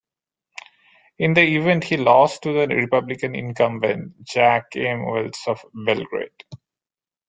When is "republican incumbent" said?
2.75-4.23